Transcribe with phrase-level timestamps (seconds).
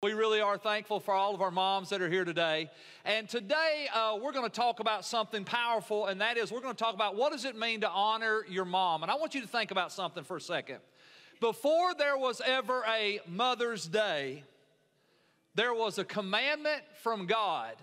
[0.00, 2.70] We really are thankful for all of our moms that are here today.
[3.04, 6.76] And today uh, we're going to talk about something powerful, and that is we're going
[6.76, 9.02] to talk about what does it mean to honor your mom.
[9.02, 10.78] And I want you to think about something for a second.
[11.40, 14.44] Before there was ever a Mother's Day,
[15.56, 17.74] there was a commandment from God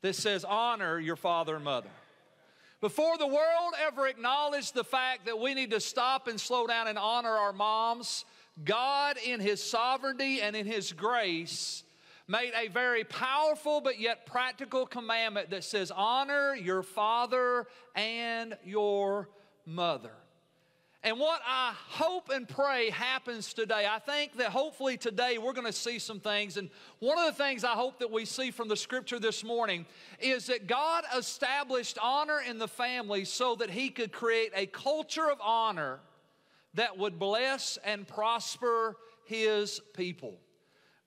[0.00, 1.90] that says honor your father and mother.
[2.80, 6.88] Before the world ever acknowledged the fact that we need to stop and slow down
[6.88, 8.24] and honor our moms,
[8.64, 11.84] God, in His sovereignty and in His grace,
[12.28, 19.28] made a very powerful but yet practical commandment that says, Honor your father and your
[19.66, 20.12] mother.
[21.02, 25.66] And what I hope and pray happens today, I think that hopefully today we're going
[25.66, 26.58] to see some things.
[26.58, 26.68] And
[26.98, 29.86] one of the things I hope that we see from the scripture this morning
[30.18, 35.30] is that God established honor in the family so that He could create a culture
[35.30, 36.00] of honor
[36.74, 40.38] that would bless and prosper his people.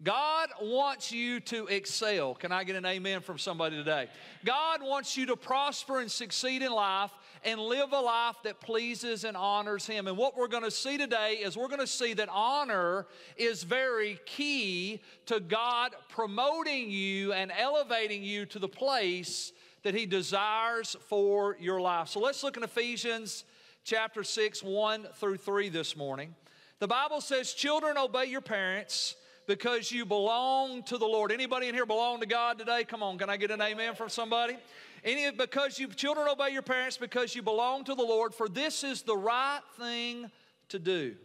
[0.03, 2.35] God wants you to excel.
[2.35, 4.07] Can I get an amen from somebody today?
[4.43, 7.11] God wants you to prosper and succeed in life
[7.45, 10.07] and live a life that pleases and honors Him.
[10.07, 13.63] And what we're going to see today is we're going to see that honor is
[13.63, 19.53] very key to God promoting you and elevating you to the place
[19.83, 22.09] that He desires for your life.
[22.09, 23.45] So let's look in Ephesians
[23.83, 26.35] chapter 6, 1 through 3 this morning.
[26.79, 29.15] The Bible says, Children, obey your parents
[29.47, 31.31] because you belong to the Lord.
[31.31, 32.83] Anybody in here belong to God today?
[32.83, 34.57] Come on, can I get an amen from somebody?
[35.03, 38.83] Any because you children obey your parents because you belong to the Lord, for this
[38.83, 40.31] is the right thing
[40.69, 41.15] to do.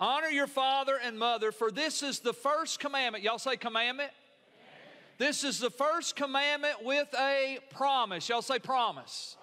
[0.00, 3.22] Honor your father and mother, for this is the first commandment.
[3.22, 4.10] Y'all say commandment?
[5.18, 8.28] This is the first commandment with a promise.
[8.28, 9.36] Y'all say promise.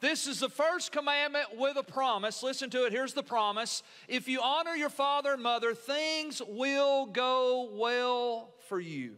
[0.00, 2.42] This is the first commandment with a promise.
[2.42, 2.92] Listen to it.
[2.92, 3.82] Here's the promise.
[4.06, 9.16] If you honor your father and mother, things will go well for you,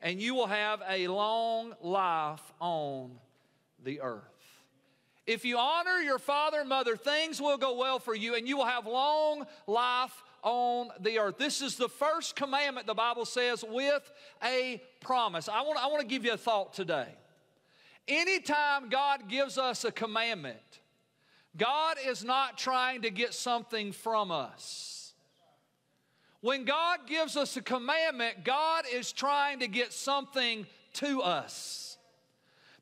[0.00, 3.12] and you will have a long life on
[3.82, 4.22] the earth.
[5.26, 8.58] If you honor your father and mother, things will go well for you, and you
[8.58, 11.38] will have long life on the earth.
[11.38, 15.48] This is the first commandment, the Bible says, with a promise.
[15.48, 17.08] I want, I want to give you a thought today.
[18.06, 20.58] Anytime God gives us a commandment,
[21.56, 25.14] God is not trying to get something from us.
[26.40, 31.83] When God gives us a commandment, God is trying to get something to us.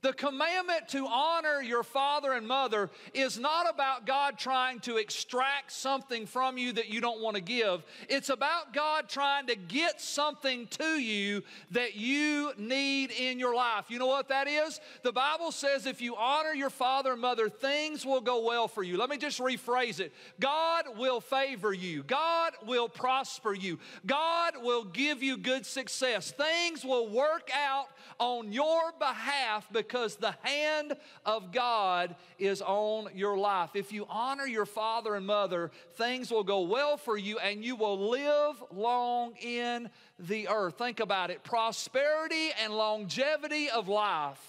[0.03, 5.71] The commandment to honor your father and mother is not about God trying to extract
[5.71, 7.85] something from you that you don't want to give.
[8.09, 13.87] It's about God trying to get something to you that you need in your life.
[13.91, 14.81] You know what that is?
[15.05, 18.83] The Bible says if you honor your father and mother, things will go well for
[18.83, 18.97] you.
[18.97, 24.83] Let me just rephrase it God will favor you, God will prosper you, God will
[24.83, 26.33] give you good success.
[26.33, 27.87] Things will work out
[28.19, 30.95] on your behalf because the hand
[31.25, 33.71] of God is on your life.
[33.75, 37.77] If you honor your father and mother, things will go well for you and you
[37.77, 40.79] will live long in the earth.
[40.79, 44.43] Think about it prosperity and longevity of life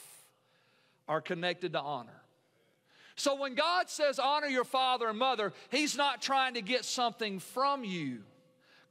[1.07, 2.21] are connected to honor.
[3.15, 7.39] So when God says honor your father and mother, He's not trying to get something
[7.39, 8.23] from you.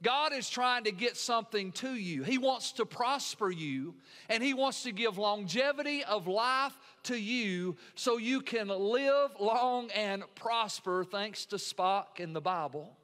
[0.03, 2.23] God is trying to get something to you.
[2.23, 3.95] He wants to prosper you,
[4.29, 9.89] and He wants to give longevity of life to you so you can live long
[9.91, 12.95] and prosper, thanks to Spock in the Bible.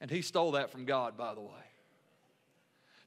[0.00, 1.65] And he stole that from God, by the way.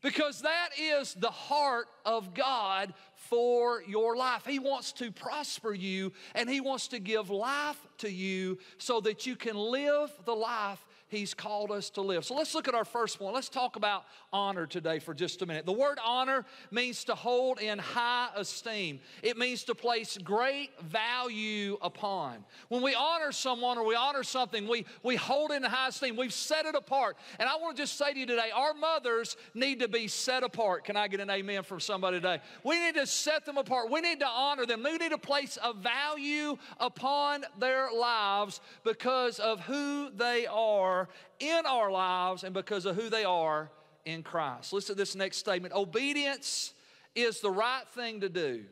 [0.02, 4.46] Because that is the heart of God for your life.
[4.46, 9.28] He wants to prosper you and He wants to give life to you so that
[9.28, 12.24] you can live the life He's called us to live.
[12.24, 13.34] So let's look at our first one.
[13.34, 15.66] Let's talk about honor today for just a minute.
[15.66, 21.78] The word honor means to hold in high esteem, it means to place great value
[21.82, 22.46] upon.
[22.68, 26.16] When we honor someone or we honor something, we, we hold in high esteem.
[26.16, 27.18] We've set it apart.
[27.40, 30.44] And I want to just say to you today our mothers need to be set
[30.44, 30.84] apart.
[30.84, 32.40] Can I get an amen from somebody today?
[32.64, 33.90] We need to set them apart.
[33.90, 34.84] We need to honor them.
[34.84, 40.99] We need to place a value upon their lives because of who they are
[41.40, 43.70] in our lives and because of who they are
[44.06, 44.74] in Christ.
[44.74, 46.74] Listen to this next statement Obedience
[47.16, 48.64] is the right thing to do,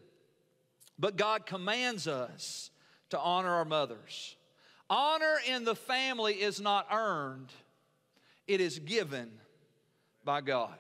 [0.98, 2.72] but God commands us
[3.10, 4.36] to honor our mothers.
[4.90, 7.52] Honor in the family is not earned,
[8.48, 9.30] it is given
[10.24, 10.76] by God.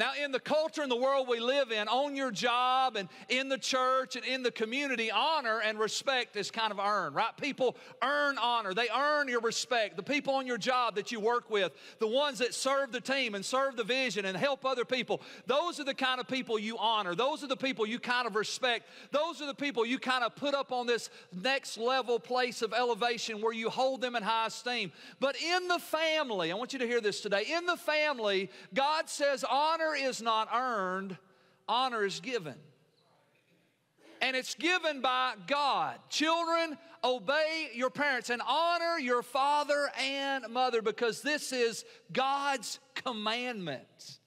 [0.00, 3.50] Now, in the culture and the world we live in, on your job and in
[3.50, 7.36] the church and in the community, honor and respect is kind of earned, right?
[7.36, 8.72] People earn honor.
[8.72, 9.98] They earn your respect.
[9.98, 13.34] The people on your job that you work with, the ones that serve the team
[13.34, 16.78] and serve the vision and help other people, those are the kind of people you
[16.78, 17.14] honor.
[17.14, 18.86] Those are the people you kind of respect.
[19.10, 22.72] Those are the people you kind of put up on this next level place of
[22.72, 24.92] elevation where you hold them in high esteem.
[25.18, 27.44] But in the family, I want you to hear this today.
[27.54, 31.16] In the family, God says honor honor is not earned,
[31.68, 32.54] honor is given.
[34.22, 35.98] And it's given by God.
[36.10, 44.18] Children, obey your parents and honor your father and mother because this is God's commandment.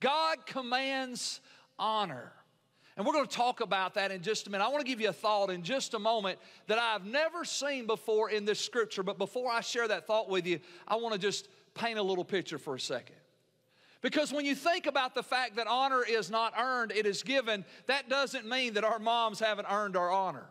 [0.00, 1.40] God commands
[1.78, 2.32] honor.
[2.96, 4.64] And we're going to talk about that in just a minute.
[4.64, 7.86] I want to give you a thought in just a moment that I've never seen
[7.86, 9.02] before in this scripture.
[9.02, 10.58] But before I share that thought with you,
[10.88, 13.16] I want to just paint a little picture for a second.
[14.02, 17.64] Because when you think about the fact that honor is not earned, it is given,
[17.86, 20.46] that doesn't mean that our moms haven't earned our honor.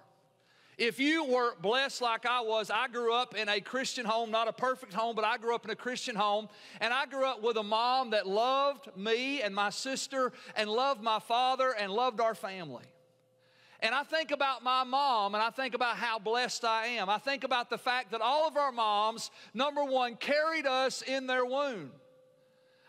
[0.77, 4.49] If you were blessed like I was, I grew up in a Christian home, not
[4.49, 6.49] a perfect home, but I grew up in a Christian home.
[6.81, 11.01] And I grew up with a mom that loved me and my sister and loved
[11.01, 12.83] my father and loved our family.
[13.79, 17.09] And I think about my mom and I think about how blessed I am.
[17.09, 21.27] I think about the fact that all of our moms, number one, carried us in
[21.27, 21.91] their womb.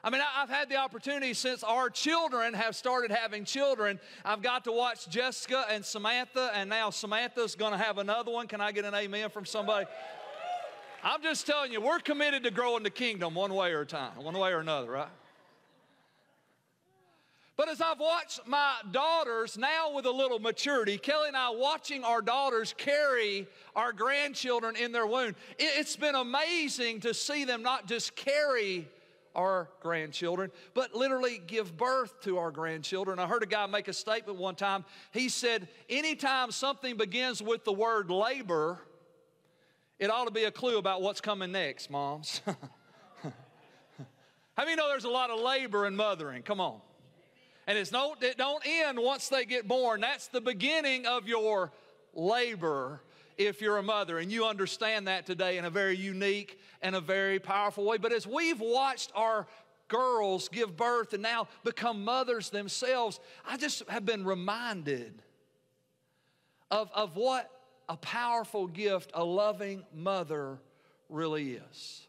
[0.07, 3.99] I mean, I've had the opportunity since our children have started having children.
[4.25, 8.47] I've got to watch Jessica and Samantha, and now Samantha's going to have another one.
[8.47, 9.87] Can I get an amen from somebody?
[11.03, 14.13] I'm just telling you, we're committed to growing the kingdom one way or a time,
[14.23, 15.09] one way or another, right?
[17.57, 22.05] But as I've watched my daughters now with a little maturity, Kelly and I watching
[22.05, 27.89] our daughters carry our grandchildren in their womb, it's been amazing to see them not
[27.89, 28.87] just carry
[29.37, 33.19] our grandchildren, but literally give birth to our grandchildren.
[33.21, 34.85] I heard a guy make a statement one time.
[35.13, 38.81] He said, Anytime something begins with the word labor,
[39.99, 42.41] it ought to be a clue about what's coming next, moms.
[44.57, 46.43] How many know there's a lot of labor in mothering?
[46.43, 46.81] Come on.
[47.67, 50.01] And it's no, it don't end once they get born.
[50.01, 51.73] That's the beginning of your
[52.15, 53.03] labor
[53.37, 54.19] if you're a mother.
[54.19, 57.99] And you understand that today in a very unique and a very powerful way.
[57.99, 59.47] But as we've watched our
[59.89, 65.23] girls give birth and now become mothers themselves, I just have been reminded
[66.71, 67.51] of, of what
[67.89, 70.59] a powerful gift a loving mother
[71.09, 72.07] really is.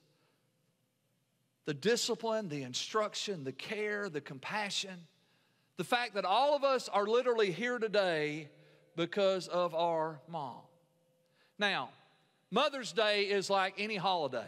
[1.66, 5.06] The discipline, the instruction, the care, the compassion,
[5.76, 8.50] the fact that all of us are literally here today
[8.96, 10.62] because of our mom.
[11.60, 11.90] Now,
[12.52, 14.48] Mother's Day is like any holiday.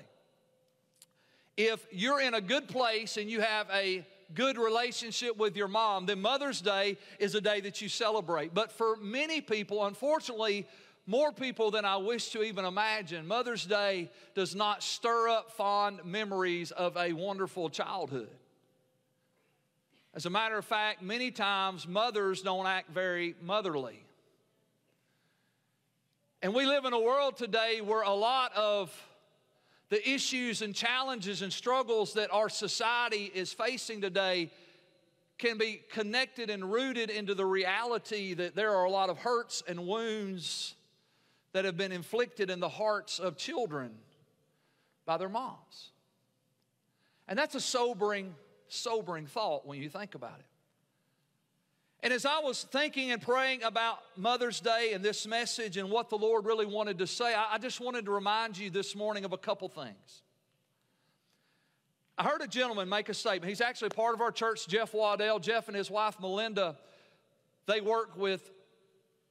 [1.57, 6.05] If you're in a good place and you have a good relationship with your mom,
[6.05, 8.53] then Mother's Day is a day that you celebrate.
[8.53, 10.67] But for many people, unfortunately,
[11.05, 16.05] more people than I wish to even imagine, Mother's Day does not stir up fond
[16.05, 18.29] memories of a wonderful childhood.
[20.13, 24.03] As a matter of fact, many times mothers don't act very motherly.
[26.41, 28.93] And we live in a world today where a lot of
[29.89, 34.49] the issues and challenges and struggles that our society is facing today
[35.37, 39.63] can be connected and rooted into the reality that there are a lot of hurts
[39.67, 40.75] and wounds
[41.51, 43.91] that have been inflicted in the hearts of children
[45.05, 45.91] by their moms.
[47.27, 48.33] And that's a sobering,
[48.69, 50.45] sobering thought when you think about it.
[52.01, 56.09] And as I was thinking and praying about Mother's Day and this message and what
[56.09, 59.33] the Lord really wanted to say, I, just wanted to remind you this morning of
[59.33, 60.23] a couple things.
[62.17, 63.49] I heard a gentleman make a statement.
[63.49, 65.39] He's actually part of our church, Jeff Waddell.
[65.39, 66.77] Jeff and his wife, Melinda,
[67.65, 68.49] they work with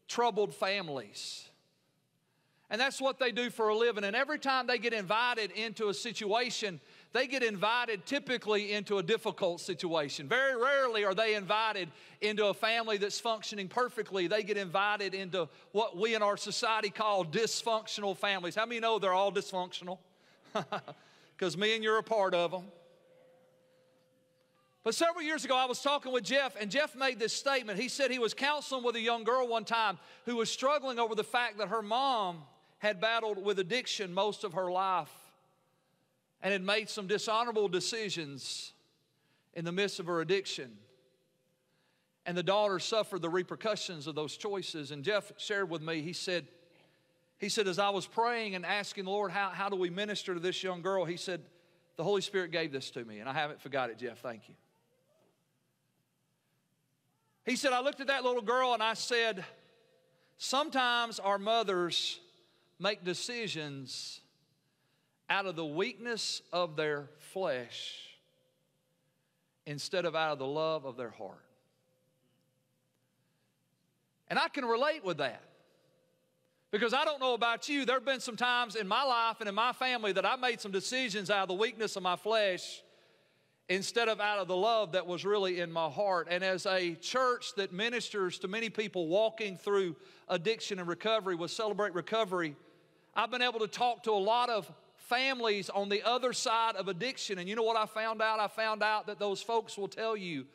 [0.06, 1.48] troubled families.
[2.70, 4.04] And that's what they do for a living.
[4.04, 6.80] And every time they get invited into a situation,
[7.12, 10.28] they get invited typically into a difficult situation.
[10.28, 11.88] Very rarely are they invited
[12.20, 14.26] into a family that's functioning perfectly.
[14.26, 18.54] They get invited into what we in our society call dysfunctional families.
[18.54, 19.98] How many know they're all dysfunctional?
[21.36, 22.64] Because me and you're a part of them.
[24.82, 27.78] But several years ago, I was talking with Jeff, and Jeff made this statement.
[27.78, 31.14] He said he was counseling with a young girl one time who was struggling over
[31.14, 32.42] the fact that her mom
[32.78, 35.12] had battled with addiction most of her life
[36.42, 38.72] and had made some dishonorable decisions
[39.54, 40.76] in the midst of her addiction.
[42.26, 44.90] And the daughter suffered the repercussions of those choices.
[44.90, 46.46] And Jeff shared with me, he said,
[47.38, 50.34] he said, as I was praying and asking the Lord, how, how do we minister
[50.34, 51.04] to this young girl?
[51.04, 51.40] He said,
[51.96, 54.18] the Holy Spirit gave this to me, and I haven't forgot it, Jeff.
[54.18, 54.54] Thank you.
[57.44, 59.44] He said, I looked at that little girl and I said,
[60.36, 62.20] Sometimes our mothers
[62.78, 64.20] make decisions
[65.30, 68.00] out of the weakness of their flesh
[69.66, 71.44] instead of out of the love of their heart.
[74.28, 75.42] And I can relate with that.
[76.70, 79.48] Because I don't know about you, there have been some times in my life and
[79.48, 82.82] in my family that I made some decisions out of the weakness of my flesh
[83.70, 86.28] instead of out of the love that was really in my heart.
[86.30, 89.96] And as a church that ministers to many people walking through
[90.28, 92.54] addiction and recovery with Celebrate Recovery,
[93.14, 94.70] I've been able to talk to a lot of
[95.08, 97.38] families on the other side of addiction.
[97.38, 98.40] And you know what I found out?
[98.40, 100.46] I found out that those folks will tell you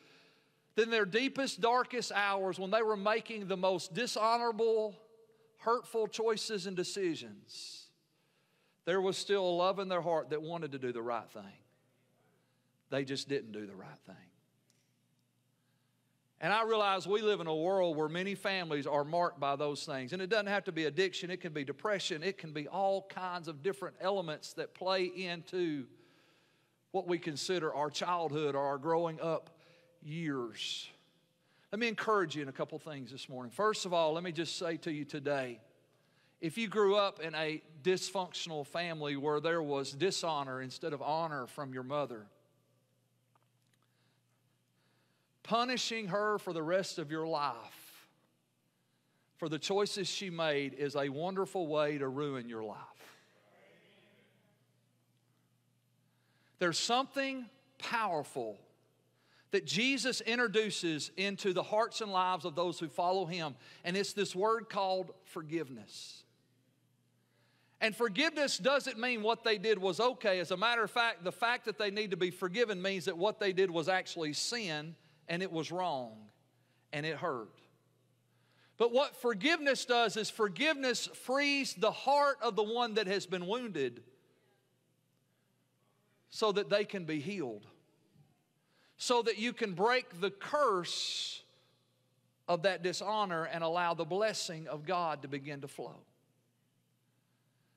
[0.76, 4.94] that in their deepest, darkest hours, when they were making the most dishonorable,
[5.58, 7.86] hurtful choices and decisions,
[8.84, 11.42] there was still a love in their heart that wanted to do the right thing.
[12.90, 14.16] They just didn't do the right thing.
[16.44, 19.86] And I realize we live in a world where many families are marked by those
[19.86, 20.12] things.
[20.12, 23.06] And it doesn't have to be addiction, it can be depression, it can be all
[23.08, 25.86] kinds of different elements that play into
[26.90, 29.56] what we consider our childhood or our growing up
[30.02, 30.86] years.
[31.72, 33.50] Let me encourage you in a couple things this morning.
[33.50, 35.60] First of all, let me just say to you today
[36.42, 41.46] if you grew up in a dysfunctional family where there was dishonor instead of honor
[41.46, 42.26] from your mother,
[45.44, 47.84] punishing her for the rest of your life
[49.36, 52.78] for the choices she made is a wonderful way to ruin your life.
[56.58, 57.46] There's something
[57.78, 58.56] powerful
[59.50, 64.14] that Jesus introduces into the hearts and lives of those who follow him, and it's
[64.14, 66.22] this word called forgiveness.
[67.80, 70.40] And forgiveness doesn't mean what they did was okay.
[70.40, 73.18] As a matter of fact, the fact that they need to be forgiven means that
[73.18, 74.94] what they did was actually sin
[75.28, 76.12] and it was wrong
[76.92, 77.50] and it hurt.
[78.76, 83.46] But what forgiveness does is forgiveness frees the heart of the one that has been
[83.46, 84.02] wounded
[86.30, 87.66] so that they can be healed
[88.96, 91.42] so that you can break the curse
[92.48, 95.96] of that dishonor and allow the blessing of God to begin to flow.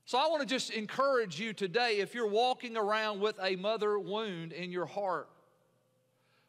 [0.05, 3.99] So, I want to just encourage you today if you're walking around with a mother
[3.99, 5.27] wound in your heart,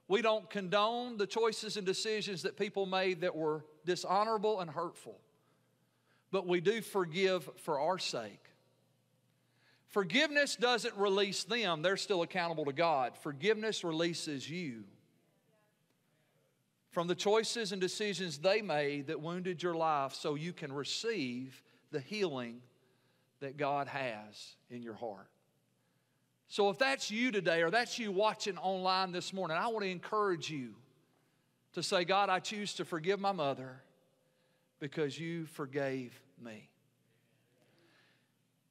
[0.08, 5.20] we don't condone the choices and decisions that people made that were dishonorable and hurtful,
[6.32, 8.42] but we do forgive for our sake.
[9.88, 13.16] Forgiveness doesn't release them, they're still accountable to God.
[13.18, 14.84] Forgiveness releases you
[16.90, 21.62] from the choices and decisions they made that wounded your life so you can receive
[21.90, 22.60] the healing
[23.40, 25.28] that God has in your heart.
[26.48, 29.90] So, if that's you today or that's you watching online this morning, I want to
[29.90, 30.74] encourage you
[31.74, 33.82] to say, God, I choose to forgive my mother
[34.80, 36.70] because you forgave me.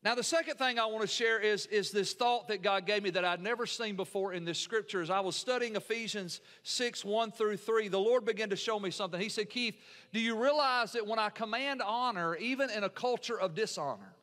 [0.04, 3.04] Now, the second thing I want to share is, is this thought that God gave
[3.04, 5.02] me that I'd never seen before in this scripture.
[5.02, 8.90] As I was studying Ephesians 6 1 through 3, the Lord began to show me
[8.90, 9.20] something.
[9.20, 9.76] He said, Keith,
[10.14, 14.16] do you realize that when I command honor, even in a culture of dishonor,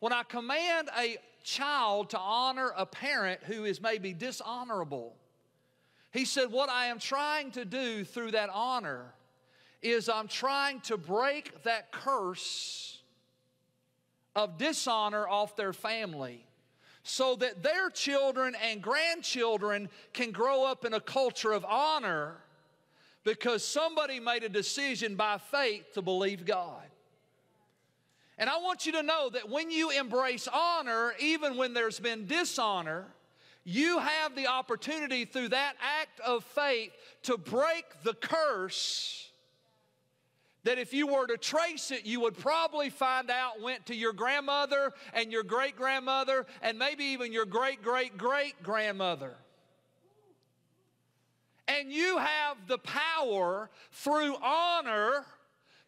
[0.00, 5.14] when I command a child to honor a parent who is maybe dishonorable,
[6.12, 9.14] he said, What I am trying to do through that honor
[9.82, 12.98] is I'm trying to break that curse
[14.36, 16.44] of dishonor off their family
[17.02, 22.36] so that their children and grandchildren can grow up in a culture of honor
[23.24, 26.89] because somebody made a decision by faith to believe God.
[28.40, 32.26] And I want you to know that when you embrace honor, even when there's been
[32.26, 33.04] dishonor,
[33.64, 36.90] you have the opportunity through that act of faith
[37.24, 39.30] to break the curse
[40.64, 44.14] that if you were to trace it, you would probably find out went to your
[44.14, 49.34] grandmother and your great grandmother and maybe even your great great great grandmother.
[51.68, 55.24] And you have the power through honor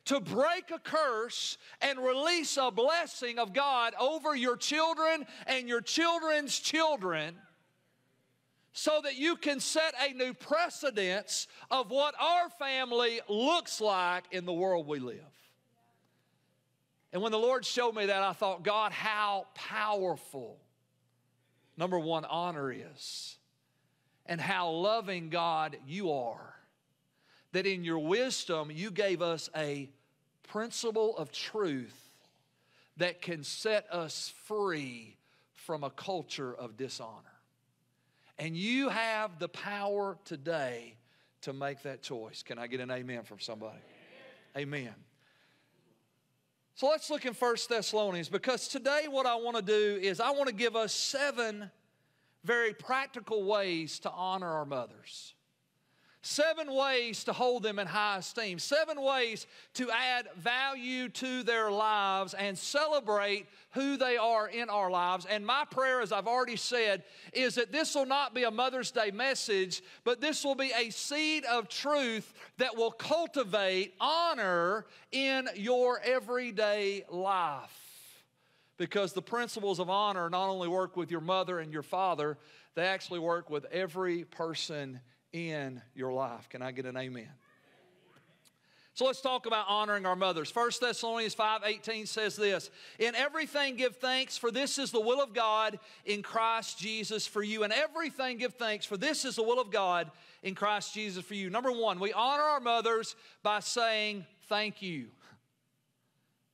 [0.06, 5.80] to break a curse and release a blessing of God over your children and your
[5.80, 7.34] children's children
[8.72, 14.46] so that you can set a new precedence of what our family looks like in
[14.46, 15.20] the world we live.
[17.12, 20.58] And when the Lord showed me that, I thought, God, how powerful,
[21.76, 23.36] number one, honor is,
[24.24, 26.51] and how loving, God, you are.
[27.52, 29.90] That in your wisdom, you gave us a
[30.42, 32.10] principle of truth
[32.96, 35.16] that can set us free
[35.54, 37.32] from a culture of dishonor.
[38.38, 40.96] And you have the power today
[41.42, 42.42] to make that choice.
[42.42, 43.78] Can I get an amen from somebody?
[44.56, 44.84] Amen.
[44.84, 44.94] amen.
[46.74, 50.30] So let's look in First Thessalonians because today what I want to do is I
[50.30, 51.70] want to give us seven
[52.44, 55.34] very practical ways to honor our mothers.
[56.24, 58.60] Seven ways to hold them in high esteem.
[58.60, 64.88] Seven ways to add value to their lives and celebrate who they are in our
[64.88, 65.26] lives.
[65.26, 67.02] And my prayer, as I've already said,
[67.32, 70.90] is that this will not be a Mother's Day message, but this will be a
[70.90, 78.22] seed of truth that will cultivate honor in your everyday life.
[78.76, 82.38] Because the principles of honor not only work with your mother and your father,
[82.76, 85.00] they actually work with every person
[85.32, 86.48] in your life.
[86.48, 87.28] Can I get an amen?
[88.94, 90.50] So let's talk about honoring our mothers.
[90.50, 95.32] 1 Thessalonians 5:18 says this, "In everything give thanks, for this is the will of
[95.32, 97.64] God in Christ Jesus for you.
[97.64, 100.10] In everything give thanks, for this is the will of God
[100.42, 105.10] in Christ Jesus for you." Number 1, we honor our mothers by saying thank you.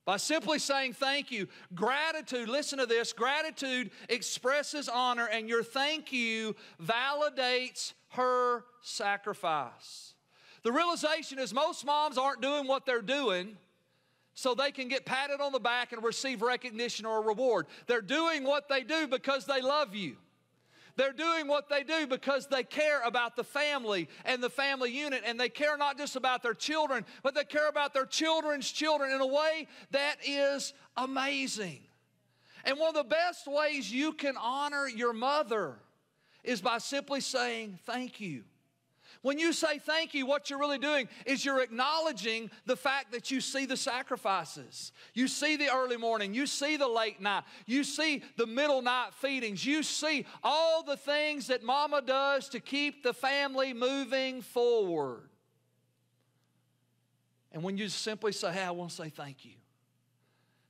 [0.05, 1.49] By simply saying thank you.
[1.75, 10.13] Gratitude, listen to this, gratitude expresses honor and your thank you validates her sacrifice.
[10.63, 13.57] The realization is most moms aren't doing what they're doing
[14.33, 17.67] so they can get patted on the back and receive recognition or a reward.
[17.87, 20.15] They're doing what they do because they love you.
[20.95, 25.23] They're doing what they do because they care about the family and the family unit,
[25.25, 29.11] and they care not just about their children, but they care about their children's children
[29.11, 31.79] in a way that is amazing.
[32.65, 35.77] And one of the best ways you can honor your mother
[36.43, 38.43] is by simply saying thank you.
[39.21, 43.29] When you say thank you, what you're really doing is you're acknowledging the fact that
[43.29, 44.93] you see the sacrifices.
[45.13, 49.13] You see the early morning, you see the late night, you see the middle night
[49.13, 55.29] feedings, you see all the things that mama does to keep the family moving forward.
[57.51, 59.58] And when you simply say, Hey, I want to say thank you.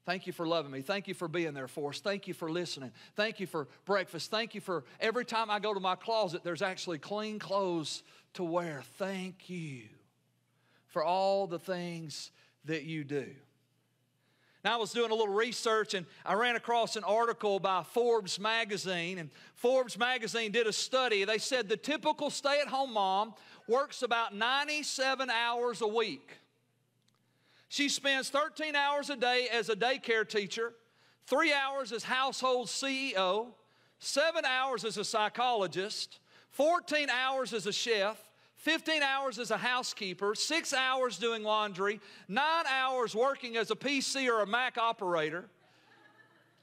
[0.10, 0.82] Thank you for loving me.
[0.82, 2.00] Thank you for being there for us.
[2.00, 2.92] Thank you for listening.
[3.16, 4.32] Thank you for breakfast.
[4.32, 8.02] Thank you for every time I go to my closet, there's actually clean clothes
[8.34, 8.82] to wear.
[8.98, 9.84] Thank you
[10.88, 12.32] for all the things
[12.66, 13.28] that you do.
[14.66, 18.40] Now, I was doing a little research and I ran across an article by Forbes
[18.40, 19.20] magazine.
[19.20, 21.24] And Forbes magazine did a study.
[21.24, 23.36] They said the typical stay at home mom
[23.68, 26.32] works about 97 hours a week.
[27.70, 30.74] She spends 13 hours a day as a daycare teacher,
[31.28, 33.50] three hours as household CEO,
[34.00, 38.18] seven hours as a psychologist, 14 hours as a chef,
[38.56, 44.28] 15 hours as a housekeeper, six hours doing laundry, nine hours working as a PC
[44.28, 45.46] or a Mac operator.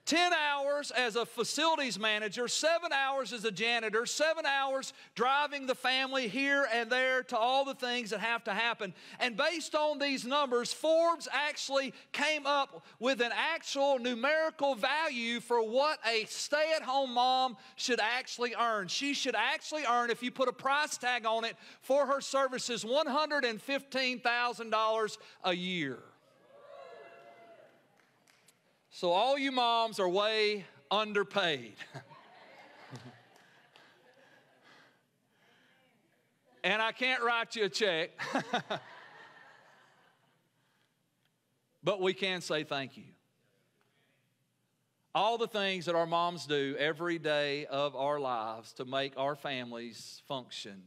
[0.07, 5.75] 10 hours as a facilities manager, seven hours as a janitor, seven hours driving the
[5.75, 8.95] family here and there to all the things that have to happen.
[9.19, 15.61] And based on these numbers, Forbes actually came up with an actual numerical value for
[15.61, 18.87] what a stay at home mom should actually earn.
[18.87, 22.85] She should actually earn, if you put a price tag on it for her services,
[22.85, 25.99] $115,000 a year.
[28.99, 31.75] So, all you moms are way underpaid.
[36.65, 38.13] and I can't write you a check.
[41.85, 43.05] but we can say thank you.
[45.15, 49.37] All the things that our moms do every day of our lives to make our
[49.37, 50.85] families function,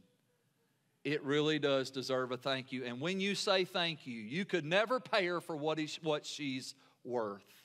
[1.04, 2.84] it really does deserve a thank you.
[2.84, 6.74] And when you say thank you, you could never pay her for what, what she's
[7.04, 7.59] worth.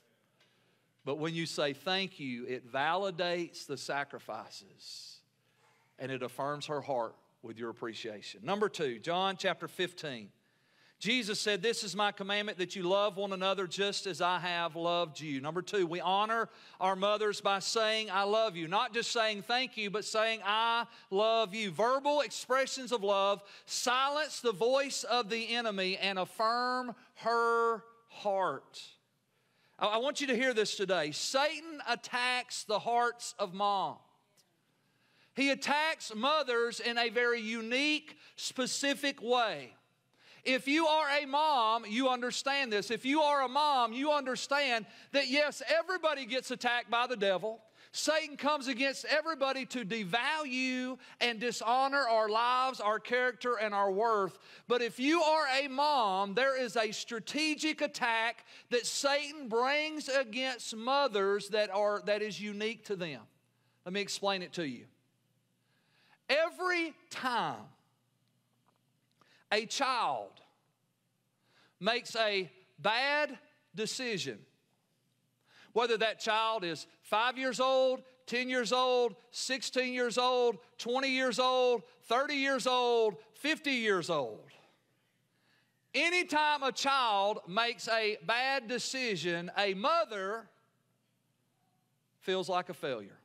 [1.05, 5.19] But when you say thank you, it validates the sacrifices
[5.99, 8.41] and it affirms her heart with your appreciation.
[8.43, 10.29] Number two, John chapter 15.
[10.97, 14.75] Jesus said, This is my commandment that you love one another just as I have
[14.75, 15.41] loved you.
[15.41, 18.67] Number two, we honor our mothers by saying, I love you.
[18.67, 21.69] Not just saying thank you, but saying, I love you.
[21.69, 28.81] Verbal expressions of love silence the voice of the enemy and affirm her heart.
[29.77, 31.11] I want you to hear this today.
[31.11, 33.99] Satan attacks the hearts of moms.
[35.35, 39.73] He attacks mothers in a very unique, specific way.
[40.45, 42.89] If you are a mom, you understand this.
[42.89, 47.59] If you are a mom, you understand that yes, everybody gets attacked by the devil.
[47.95, 54.38] Satan comes against everybody to devalue and dishonor our lives, our character, and our worth.
[54.67, 60.75] But if you are a mom, there is a strategic attack that Satan brings against
[60.75, 63.21] mothers that, are, that is unique to them.
[63.86, 64.88] Let me explain it to you.
[66.27, 67.63] Every time
[69.53, 70.31] a child
[71.79, 73.38] makes a bad
[73.73, 74.39] decision,
[75.75, 81.38] whether that child is five years old, 10 years old, 16 years old, 20 years
[81.38, 84.39] old, 30 years old, 50 years old.
[85.93, 90.47] Anytime a child makes a bad decision, a mother
[92.21, 93.19] feels like a failure.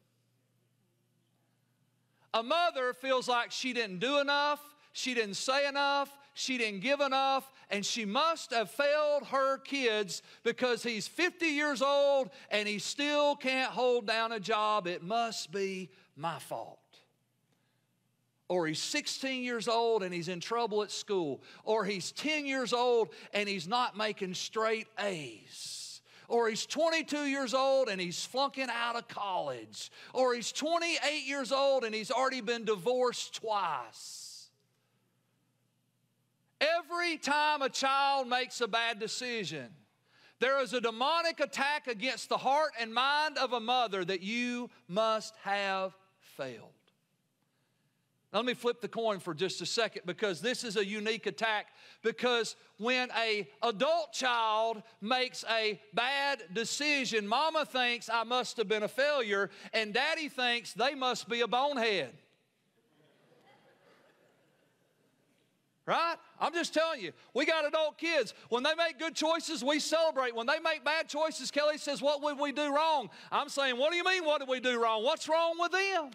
[2.34, 4.60] A mother feels like she didn't do enough,
[4.92, 10.22] she didn't say enough, she didn't give enough, and she must have failed her kids
[10.42, 14.86] because he's 50 years old and he still can't hold down a job.
[14.86, 16.78] It must be my fault.
[18.48, 21.40] Or he's 16 years old and he's in trouble at school.
[21.64, 25.80] Or he's 10 years old and he's not making straight A's
[26.30, 31.50] or he's 22 years old and he's flunking out of college, or he's 28 years
[31.50, 34.19] old and he's already been divorced twice.
[36.60, 39.68] Every time a child makes a bad decision,
[40.40, 44.70] there is a demonic attack against the heart and mind of a mother that you
[44.88, 46.72] must have failed.
[48.32, 51.66] Let me flip the coin for just a second because this is a unique attack
[52.02, 58.84] because when a adult child makes a bad decision, mama thinks I must have been
[58.84, 62.12] a failure and daddy thinks they must be a bonehead.
[65.86, 66.16] Right?
[66.38, 68.34] I'm just telling you, we got adult kids.
[68.48, 70.36] When they make good choices, we celebrate.
[70.36, 73.10] When they make bad choices, Kelly says, What would we do wrong?
[73.32, 75.02] I'm saying, What do you mean, what did we do wrong?
[75.02, 76.10] What's wrong with them?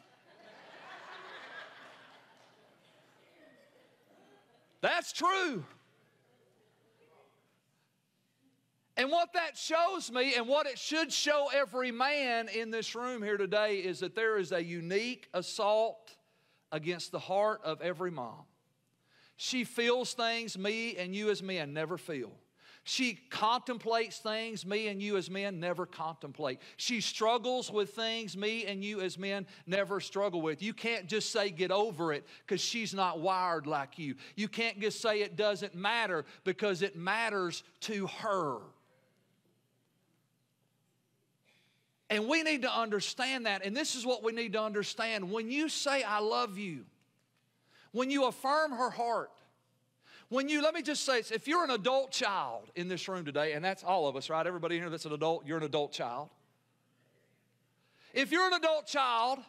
[4.81, 5.63] That's true.
[8.97, 13.21] And what that shows me, and what it should show every man in this room
[13.21, 16.15] here today, is that there is a unique assault
[16.71, 18.43] against the heart of every mom.
[19.37, 22.31] She feels things me and you as men never feel.
[22.87, 26.59] She contemplates things me and you as men never contemplate.
[26.77, 30.61] She struggles with things me and you as men never struggle with.
[30.61, 34.13] You can't just say get over it because she's not wired like you.
[34.35, 38.59] You can't just say it doesn't matter because it matters to her.
[42.11, 43.65] And we need to understand that.
[43.65, 45.31] And this is what we need to understand.
[45.31, 46.85] When you say, I love you,
[47.95, 49.31] when you affirm her heart,
[50.27, 53.53] when you, let me just say, if you're an adult child in this room today,
[53.53, 54.45] and that's all of us, right?
[54.45, 56.27] Everybody here that's an adult, you're an adult child.
[58.13, 59.39] If you're an adult child,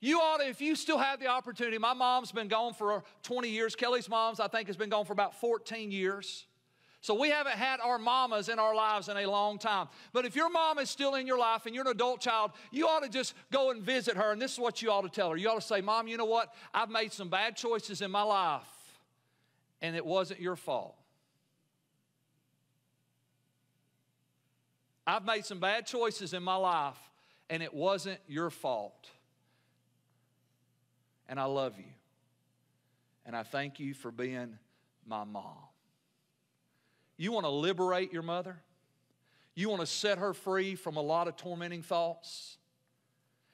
[0.00, 3.50] you ought to, if you still have the opportunity, my mom's been gone for 20
[3.50, 3.76] years.
[3.76, 6.46] Kelly's mom's, I think, has been gone for about 14 years.
[7.02, 9.88] So we haven't had our mamas in our lives in a long time.
[10.12, 12.86] But if your mom is still in your life and you're an adult child, you
[12.86, 14.30] ought to just go and visit her.
[14.30, 15.36] And this is what you ought to tell her.
[15.36, 16.54] You ought to say, Mom, you know what?
[16.72, 18.62] I've made some bad choices in my life,
[19.80, 20.94] and it wasn't your fault.
[25.04, 26.98] I've made some bad choices in my life,
[27.50, 29.10] and it wasn't your fault.
[31.28, 31.92] And I love you.
[33.26, 34.56] And I thank you for being
[35.04, 35.71] my mom.
[37.22, 38.56] You want to liberate your mother?
[39.54, 42.56] You want to set her free from a lot of tormenting thoughts?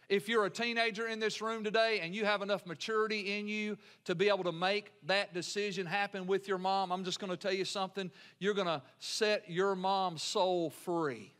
[0.08, 3.76] If you're a teenager in this room today and you have enough maturity in you
[4.06, 7.36] to be able to make that decision happen with your mom, I'm just going to
[7.36, 8.10] tell you something.
[8.38, 11.34] You're going to set your mom's soul free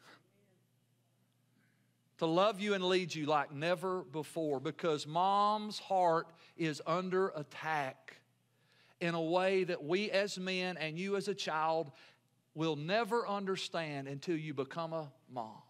[2.18, 6.26] to love you and lead you like never before because mom's heart
[6.58, 8.18] is under attack
[9.00, 11.90] in a way that we as men and you as a child
[12.58, 15.62] will never understand until you become a mom.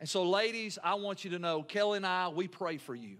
[0.00, 3.18] And so, ladies, I want you to know Kelly and I, we pray for you.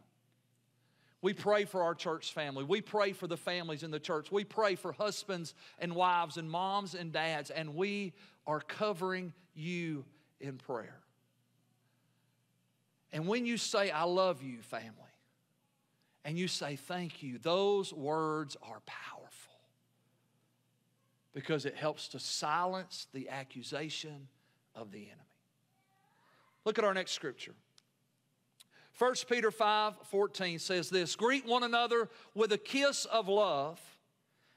[1.20, 2.64] We pray for our church family.
[2.64, 4.32] We pray for the families in the church.
[4.32, 8.14] We pray for husbands and wives and moms and dads, and we
[8.46, 10.06] are covering you
[10.40, 10.98] in prayer.
[13.12, 14.94] And when you say, I love you, family,
[16.24, 19.41] and you say thank you, those words are powerful
[21.34, 24.28] because it helps to silence the accusation
[24.74, 25.18] of the enemy.
[26.64, 27.54] Look at our next scripture.
[28.98, 33.80] 1 Peter 5 14 says this Greet one another with a kiss of love,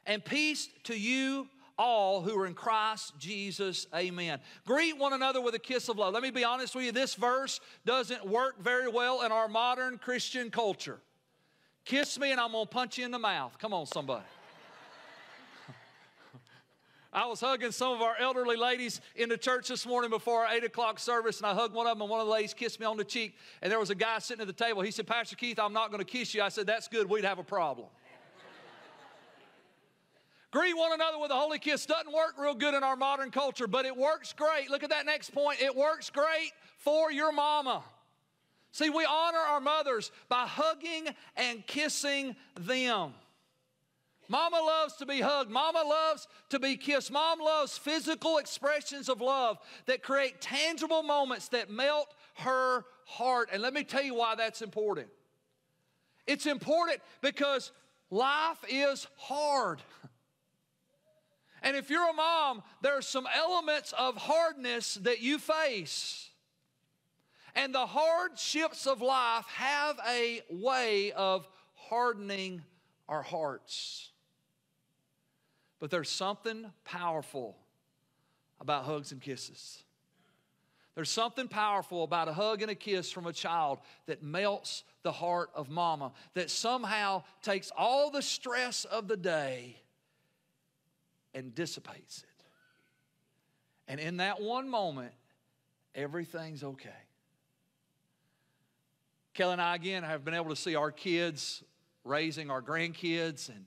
[0.05, 3.87] and peace to you all who are in Christ Jesus.
[3.93, 4.39] Amen.
[4.65, 6.13] Greet one another with a kiss of love.
[6.13, 9.97] Let me be honest with you, this verse doesn't work very well in our modern
[9.97, 10.99] Christian culture.
[11.83, 13.57] Kiss me and I'm going to punch you in the mouth.
[13.59, 14.23] Come on, somebody.
[17.15, 20.53] I was hugging some of our elderly ladies in the church this morning before our
[20.53, 22.77] 8 o'clock service, and I hugged one of them, and one of the ladies kissed
[22.77, 23.37] me on the cheek.
[23.61, 24.81] And there was a guy sitting at the table.
[24.81, 26.41] He said, Pastor Keith, I'm not going to kiss you.
[26.41, 27.09] I said, That's good.
[27.09, 27.87] We'd have a problem.
[30.51, 33.65] Greet one another with a holy kiss doesn't work real good in our modern culture,
[33.65, 34.69] but it works great.
[34.69, 35.61] Look at that next point.
[35.61, 37.81] It works great for your mama.
[38.73, 43.13] See, we honor our mothers by hugging and kissing them.
[44.27, 45.51] Mama loves to be hugged.
[45.51, 47.11] Mama loves to be kissed.
[47.11, 53.49] Mom loves physical expressions of love that create tangible moments that melt her heart.
[53.51, 55.07] And let me tell you why that's important.
[56.27, 57.71] It's important because
[58.09, 59.81] life is hard.
[61.61, 66.29] And if you're a mom, there are some elements of hardness that you face.
[67.55, 72.63] And the hardships of life have a way of hardening
[73.07, 74.11] our hearts.
[75.85, 77.55] But there's something powerful
[78.59, 79.83] about hugs and kisses.
[80.95, 85.11] There's something powerful about a hug and a kiss from a child that melts the
[85.11, 89.75] heart of mama, that somehow takes all the stress of the day
[91.35, 92.45] and dissipates it.
[93.87, 95.13] And in that one moment,
[95.93, 96.89] everything's okay.
[99.35, 101.63] Kelly and I, again, have been able to see our kids
[102.03, 103.65] raising our grandkids, and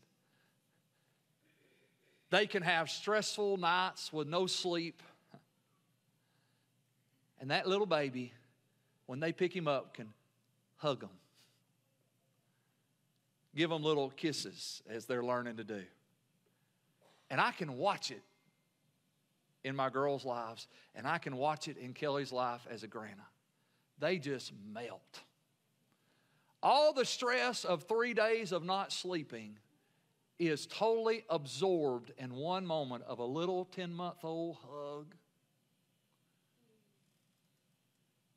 [2.30, 5.02] they can have stressful nights with no sleep.
[7.40, 8.32] And that little baby,
[9.06, 10.08] when they pick him up, can
[10.76, 11.10] hug them,
[13.54, 15.82] give them little kisses as they're learning to do.
[17.30, 18.22] And I can watch it
[19.64, 23.22] in my girls' lives, and I can watch it in Kelly's life as a grandma.
[23.98, 25.20] They just melt.
[26.62, 29.58] All the stress of three days of not sleeping
[30.38, 35.14] is totally absorbed in one moment of a little 10 month old hug.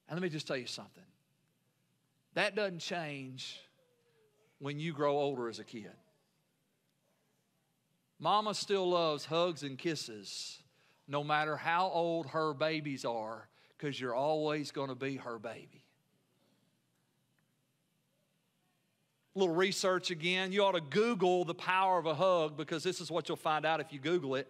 [0.07, 1.03] And let me just tell you something
[2.33, 3.59] that doesn't change
[4.59, 5.91] when you grow older as a kid.
[8.19, 10.59] Mama still loves hugs and kisses
[11.07, 15.83] no matter how old her babies are because you're always going to be her baby.
[19.35, 20.51] A little research again.
[20.51, 23.65] You ought to Google the power of a hug because this is what you'll find
[23.65, 24.47] out if you Google it.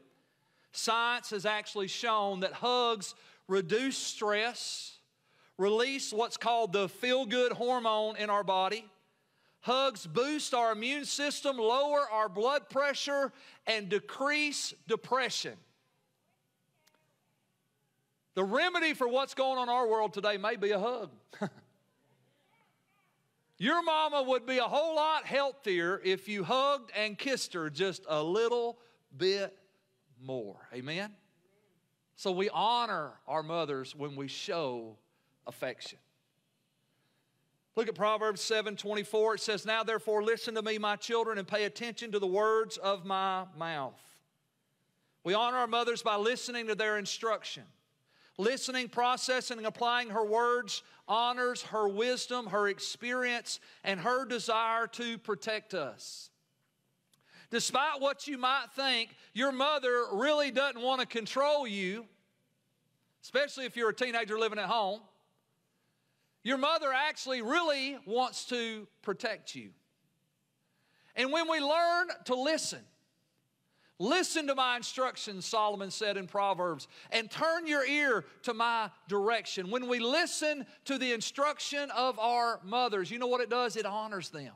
[0.72, 3.14] Science has actually shown that hugs
[3.48, 4.98] reduce stress,
[5.58, 8.86] release what's called the feel good hormone in our body
[9.62, 13.32] Hugs boost our immune system, lower our blood pressure,
[13.68, 15.54] and decrease depression.
[18.34, 21.12] The remedy for what's going on in our world today may be a hug.
[23.62, 28.04] Your mama would be a whole lot healthier if you hugged and kissed her just
[28.10, 28.80] a little
[29.16, 29.56] bit
[30.20, 30.68] more.
[30.74, 31.12] Amen?
[32.16, 34.98] So we honor our mothers when we show
[35.46, 36.00] affection.
[37.76, 39.36] Look at Proverbs 7 24.
[39.36, 42.78] It says, Now therefore listen to me, my children, and pay attention to the words
[42.78, 44.02] of my mouth.
[45.24, 47.66] We honor our mothers by listening to their instruction.
[48.42, 55.20] Listening, processing, and applying her words honors her wisdom, her experience, and her desire to
[55.20, 56.32] protect us.
[57.52, 62.08] Despite what you might think, your mother really doesn't want to control you,
[63.22, 65.02] especially if you're a teenager living at home.
[66.42, 69.70] Your mother actually really wants to protect you.
[71.16, 72.82] And when we learn to listen,
[74.02, 79.70] listen to my instructions, Solomon said in Proverbs, and turn your ear to my direction.
[79.70, 83.76] When we listen to the instruction of our mothers, you know what it does?
[83.76, 84.54] It honors them.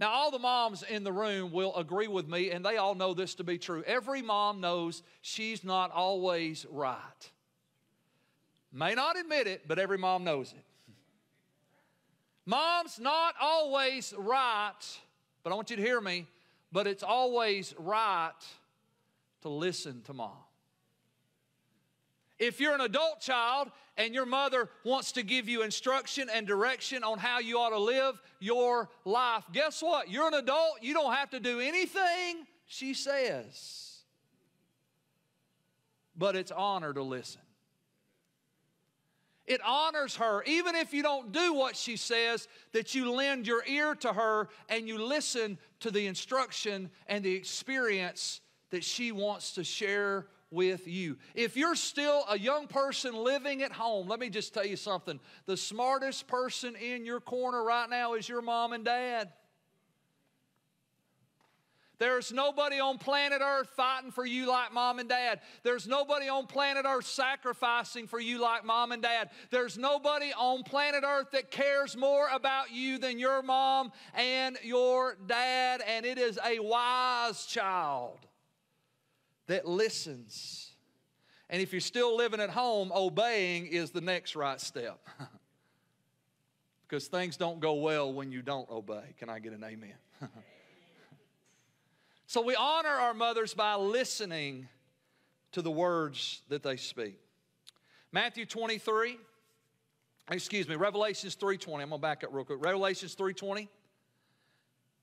[0.00, 3.14] Now, all the moms in the room will agree with me, and they all know
[3.14, 3.82] this to be true.
[3.84, 7.30] Every mom knows she's not always right.
[8.72, 10.64] May not admit it, but every mom knows it.
[12.46, 14.72] Mom's not always right,
[15.42, 16.26] but I want you to hear me,
[16.72, 18.32] but it's always right
[19.42, 20.32] to listen to mom.
[22.38, 27.02] If you're an adult child and your mother wants to give you instruction and direction
[27.02, 30.08] on how you ought to live your life, guess what?
[30.08, 34.02] You're an adult, you don't have to do anything she says.
[36.16, 37.40] But it's honor to listen.
[39.48, 43.64] It honors her, even if you don't do what she says, that you lend your
[43.66, 49.52] ear to her and you listen to the instruction and the experience that she wants
[49.52, 51.16] to share with you.
[51.34, 55.18] If you're still a young person living at home, let me just tell you something.
[55.46, 59.32] The smartest person in your corner right now is your mom and dad.
[61.98, 65.40] There's nobody on planet Earth fighting for you like mom and dad.
[65.64, 69.30] There's nobody on planet Earth sacrificing for you like mom and dad.
[69.50, 75.16] There's nobody on planet Earth that cares more about you than your mom and your
[75.26, 75.82] dad.
[75.86, 78.18] And it is a wise child
[79.48, 80.70] that listens.
[81.50, 85.00] And if you're still living at home, obeying is the next right step.
[86.86, 89.14] because things don't go well when you don't obey.
[89.18, 89.94] Can I get an amen?
[92.28, 94.68] So we honor our mothers by listening
[95.52, 97.18] to the words that they speak.
[98.12, 99.16] Matthew 23,
[100.30, 101.82] excuse me, Revelations 3:20.
[101.82, 102.62] I'm gonna back up real quick.
[102.62, 103.70] Revelations 3:20.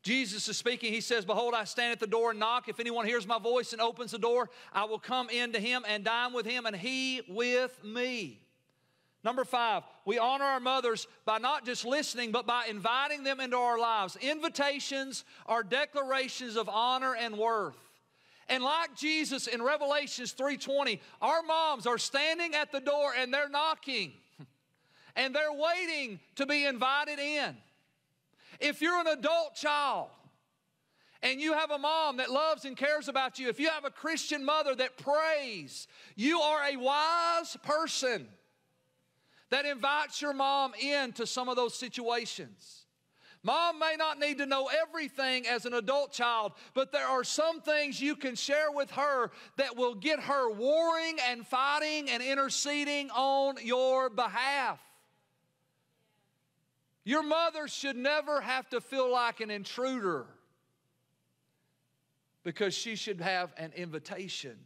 [0.03, 0.93] Jesus is speaking.
[0.93, 2.69] He says, Behold, I stand at the door and knock.
[2.69, 6.03] If anyone hears my voice and opens the door, I will come into him and
[6.03, 8.44] dine with him, and he with me.
[9.25, 13.57] Number five, we honor our mothers by not just listening, but by inviting them into
[13.57, 14.15] our lives.
[14.17, 17.75] Invitations are declarations of honor and worth.
[18.47, 23.49] And like Jesus in Revelations 3:20, our moms are standing at the door and they're
[23.49, 24.13] knocking.
[25.17, 27.55] And they're waiting to be invited in.
[28.59, 30.09] If you're an adult child
[31.21, 33.89] and you have a mom that loves and cares about you, if you have a
[33.89, 38.27] Christian mother that prays, you are a wise person
[39.49, 42.85] that invites your mom into some of those situations.
[43.43, 47.61] Mom may not need to know everything as an adult child, but there are some
[47.61, 53.11] things you can share with her that will get her warring and fighting and interceding
[53.11, 54.79] on your behalf.
[57.03, 60.25] Your mother should never have to feel like an intruder
[62.43, 64.57] because she should have an invitation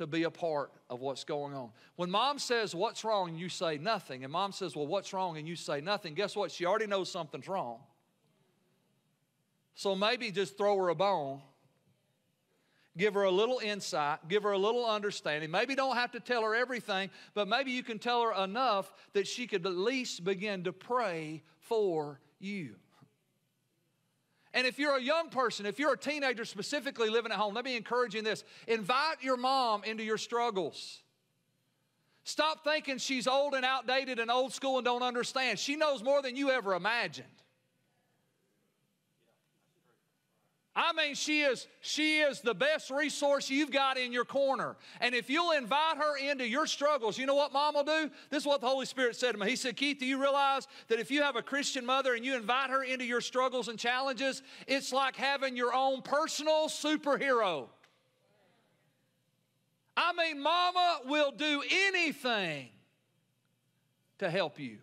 [0.00, 1.68] to be a part of what's going on.
[1.96, 3.36] When mom says, What's wrong?
[3.36, 5.36] you say nothing, and mom says, Well, what's wrong?
[5.36, 6.50] and you say nothing, guess what?
[6.50, 7.80] She already knows something's wrong.
[9.74, 11.42] So maybe just throw her a bone,
[12.96, 15.50] give her a little insight, give her a little understanding.
[15.50, 19.26] Maybe don't have to tell her everything, but maybe you can tell her enough that
[19.26, 22.76] she could at least begin to pray for you.
[24.52, 27.64] And if you're a young person, if you're a teenager specifically living at home, let
[27.64, 31.02] me encourage you in this invite your mom into your struggles.
[32.24, 35.58] Stop thinking she's old and outdated and old school and don't understand.
[35.58, 37.26] She knows more than you ever imagined.
[40.82, 44.76] I mean, she is, she is the best resource you've got in your corner.
[45.02, 48.10] And if you'll invite her into your struggles, you know what mom will do?
[48.30, 49.50] This is what the Holy Spirit said to me.
[49.50, 52.34] He said, Keith, do you realize that if you have a Christian mother and you
[52.34, 57.66] invite her into your struggles and challenges, it's like having your own personal superhero.
[59.98, 62.70] I mean, mama will do anything
[64.16, 64.78] to help you.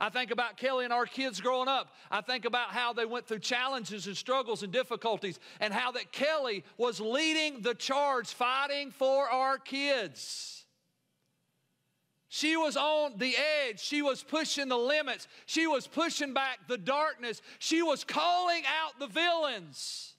[0.00, 1.94] I think about Kelly and our kids growing up.
[2.10, 6.10] I think about how they went through challenges and struggles and difficulties, and how that
[6.10, 10.64] Kelly was leading the charge fighting for our kids.
[12.32, 13.34] She was on the
[13.66, 13.80] edge.
[13.80, 15.28] She was pushing the limits.
[15.46, 17.42] She was pushing back the darkness.
[17.58, 20.14] She was calling out the villains.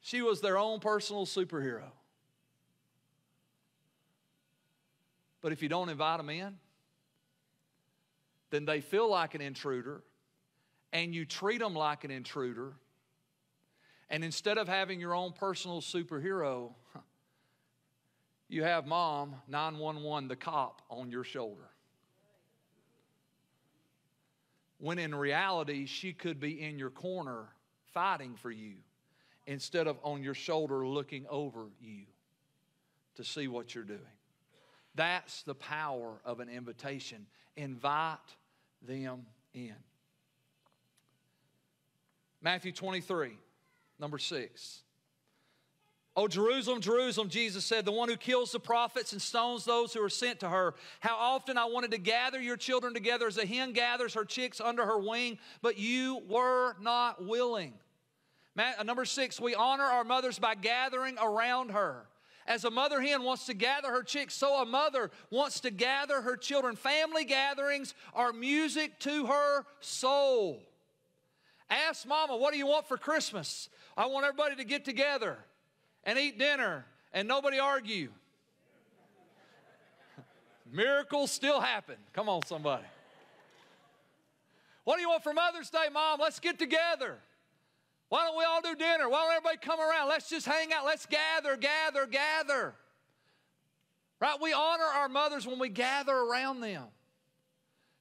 [0.00, 1.90] She was their own personal superhero.
[5.40, 6.58] But if you don't invite them in,
[8.50, 10.02] then they feel like an intruder
[10.92, 12.72] and you treat them like an intruder.
[14.08, 16.72] And instead of having your own personal superhero,
[18.48, 21.70] you have mom 911, the cop, on your shoulder.
[24.78, 27.44] When in reality, she could be in your corner
[27.92, 28.76] fighting for you
[29.46, 32.04] instead of on your shoulder looking over you
[33.16, 34.00] to see what you're doing.
[34.94, 37.26] That's the power of an invitation.
[37.56, 38.18] Invite
[38.82, 39.74] them in.
[42.42, 43.32] Matthew 23,
[43.98, 44.82] number 6.
[46.16, 50.02] Oh, Jerusalem, Jerusalem, Jesus said, the one who kills the prophets and stones those who
[50.02, 50.74] are sent to her.
[50.98, 54.60] How often I wanted to gather your children together as a hen gathers her chicks
[54.60, 57.74] under her wing, but you were not willing.
[58.58, 62.06] Uh, number six, we honor our mothers by gathering around her.
[62.46, 66.20] As a mother hen wants to gather her chicks, so a mother wants to gather
[66.22, 66.74] her children.
[66.76, 70.62] Family gatherings are music to her soul.
[71.68, 73.68] Ask mama, what do you want for Christmas?
[73.96, 75.38] I want everybody to get together
[76.04, 78.10] and eat dinner and nobody argue.
[80.72, 81.96] Miracles still happen.
[82.12, 82.84] Come on, somebody.
[84.84, 86.18] What do you want for Mother's Day, Mom?
[86.20, 87.18] Let's get together.
[88.10, 89.08] Why don't we all do dinner?
[89.08, 90.08] Why don't everybody come around?
[90.08, 90.84] Let's just hang out.
[90.84, 92.74] Let's gather, gather, gather.
[94.20, 94.36] Right?
[94.42, 96.82] We honor our mothers when we gather around them.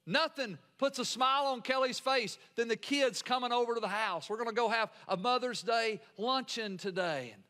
[0.08, 4.32] Nothing puts a smile on Kelly's face than the kids coming over to the house.
[4.32, 7.30] We're going to go have a Mother's Day luncheon today.
[7.36, 7.44] And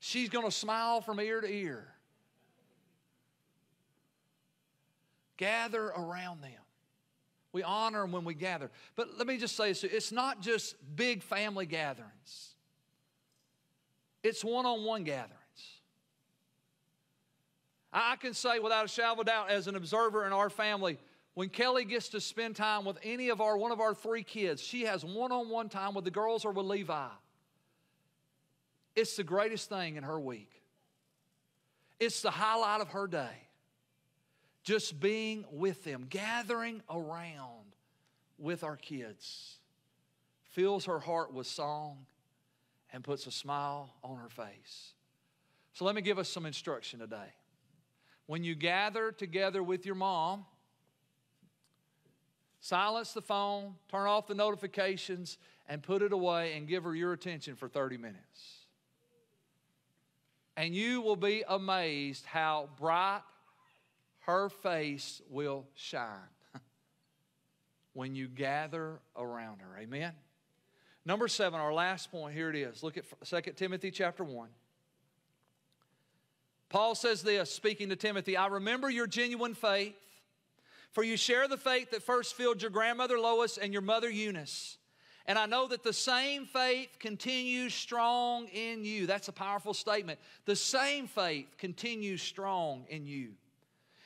[0.00, 1.86] she's going to smile from ear to ear.
[5.36, 6.50] Gather around them.
[7.52, 8.70] We honor them when we gather.
[8.94, 12.54] But let me just say this it's not just big family gatherings,
[14.22, 15.34] it's one on one gatherings.
[17.92, 20.98] I can say without a shadow of a doubt, as an observer in our family,
[21.32, 24.62] when Kelly gets to spend time with any of our one of our three kids,
[24.62, 27.06] she has one-on-one time with the girls or with Levi.
[28.94, 30.50] It's the greatest thing in her week.
[32.00, 33.47] It's the highlight of her day.
[34.68, 37.72] Just being with them, gathering around
[38.36, 39.56] with our kids,
[40.50, 42.04] fills her heart with song
[42.92, 44.92] and puts a smile on her face.
[45.72, 47.32] So let me give us some instruction today.
[48.26, 50.44] When you gather together with your mom,
[52.60, 57.14] Silence the phone, turn off the notifications, and put it away and give her your
[57.14, 58.66] attention for 30 minutes.
[60.58, 63.22] And you will be amazed how bright
[64.28, 66.04] her face will shine
[67.94, 69.80] when you gather around her.
[69.80, 70.12] Amen.
[71.06, 72.82] Number seven, our last point, here it is.
[72.82, 74.50] Look at 2 Timothy chapter 1.
[76.68, 79.96] Paul says this, speaking to Timothy I remember your genuine faith
[80.92, 84.76] for you share the faith that first filled your grandmother Lois and your mother Eunice.
[85.24, 89.06] And I know that the same faith continues strong in you.
[89.06, 90.18] That's a powerful statement.
[90.44, 93.30] The same faith continues strong in you.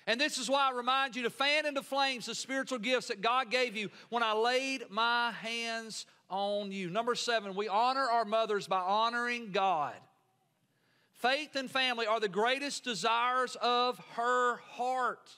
[0.06, 3.20] And this is why I remind you to fan into flames the spiritual gifts that
[3.20, 6.90] God gave you when I laid my hands on you.
[6.90, 9.94] Number seven, we honor our mothers by honoring God.
[11.12, 15.30] Faith and family are the greatest desires of her heart.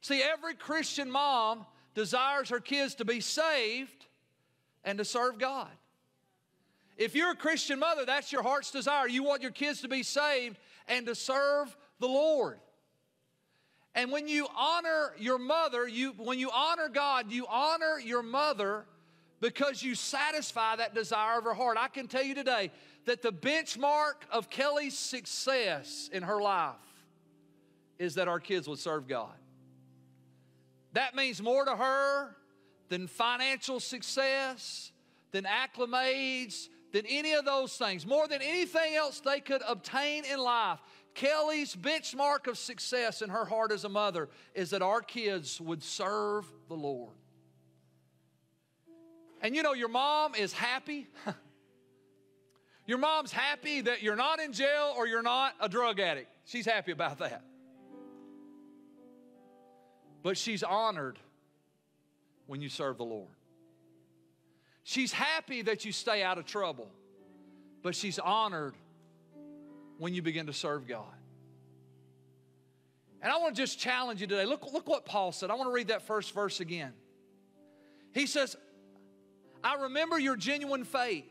[0.00, 4.06] See, every Christian mom desires her kids to be saved
[4.84, 5.70] and to serve God.
[6.96, 9.08] If you're a Christian mother, that's your heart's desire.
[9.08, 12.58] You want your kids to be saved and to serve the Lord.
[13.94, 18.86] And when you honor your mother, you, when you honor God, you honor your mother
[19.40, 21.76] because you satisfy that desire of her heart.
[21.78, 22.72] I can tell you today
[23.04, 26.74] that the benchmark of Kelly's success in her life
[27.98, 29.34] is that our kids would serve God.
[30.94, 32.36] That means more to her
[32.88, 34.92] than financial success,
[35.32, 38.06] than acclimates, than any of those things.
[38.06, 40.78] More than anything else they could obtain in life.
[41.14, 45.82] Kelly's benchmark of success in her heart as a mother is that our kids would
[45.82, 47.14] serve the Lord.
[49.40, 51.06] And you know, your mom is happy.
[52.86, 56.28] your mom's happy that you're not in jail or you're not a drug addict.
[56.44, 57.44] She's happy about that
[60.24, 61.18] but she's honored
[62.46, 63.28] when you serve the Lord.
[64.82, 66.90] She's happy that you stay out of trouble,
[67.82, 68.74] but she's honored
[69.98, 71.04] when you begin to serve God.
[73.22, 74.44] And I want to just challenge you today.
[74.44, 75.50] Look, look what Paul said.
[75.50, 76.92] I want to read that first verse again.
[78.12, 78.56] He says,
[79.62, 81.24] I remember your genuine faith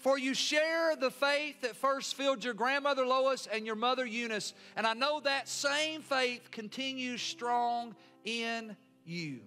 [0.00, 4.54] for you share the faith that first filled your grandmother Lois and your mother Eunice,
[4.74, 9.40] and I know that same faith continues strong in you.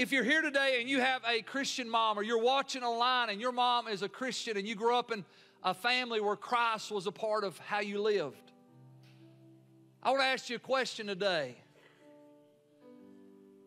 [0.00, 3.38] If you're here today and you have a Christian mom, or you're watching online and
[3.38, 5.26] your mom is a Christian and you grew up in
[5.62, 8.50] a family where Christ was a part of how you lived,
[10.02, 11.58] I want to ask you a question today.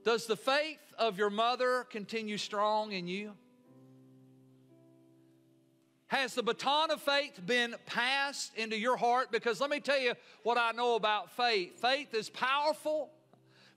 [0.03, 3.33] Does the faith of your mother continue strong in you?
[6.07, 9.31] Has the baton of faith been passed into your heart?
[9.31, 13.11] Because let me tell you what I know about faith faith is powerful,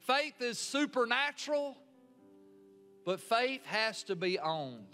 [0.01, 1.77] faith is supernatural,
[3.07, 4.89] but faith has to be owned.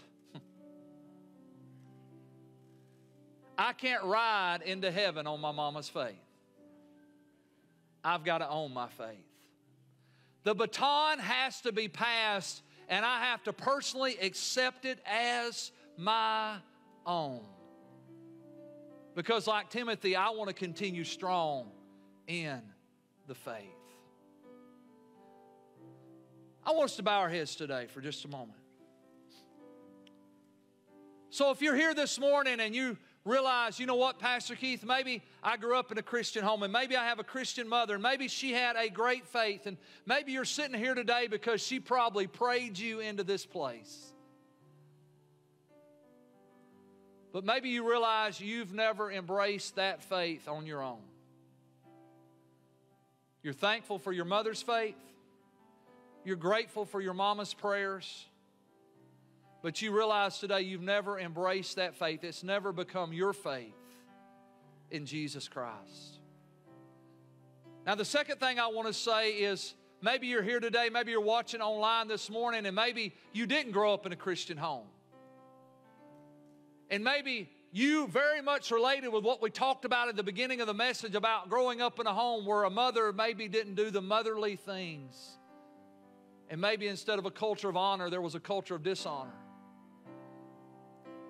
[3.57, 6.13] I can't ride into heaven on my mama's faith.
[8.03, 9.25] I've got to own my faith.
[10.43, 16.57] The baton has to be passed, and I have to personally accept it as my
[17.05, 17.41] own.
[19.15, 21.71] Because, like Timothy, I want to continue strong
[22.27, 22.61] in
[23.27, 23.82] the faith.
[26.65, 28.59] I want us to bow our heads today for just a moment.
[31.29, 35.21] So, if you're here this morning and you realize, you know what, Pastor Keith, maybe
[35.41, 38.03] I grew up in a Christian home and maybe I have a Christian mother and
[38.03, 42.27] maybe she had a great faith and maybe you're sitting here today because she probably
[42.27, 44.13] prayed you into this place.
[47.31, 51.01] But maybe you realize you've never embraced that faith on your own.
[53.41, 54.95] You're thankful for your mother's faith.
[56.25, 58.25] You're grateful for your mama's prayers.
[59.61, 62.23] But you realize today you've never embraced that faith.
[62.23, 63.73] It's never become your faith
[64.91, 66.19] in Jesus Christ.
[67.85, 71.21] Now, the second thing I want to say is maybe you're here today, maybe you're
[71.21, 74.87] watching online this morning, and maybe you didn't grow up in a Christian home.
[76.89, 80.67] And maybe you very much related with what we talked about at the beginning of
[80.67, 84.01] the message about growing up in a home where a mother maybe didn't do the
[84.01, 85.37] motherly things.
[86.53, 89.33] And maybe instead of a culture of honor, there was a culture of dishonor.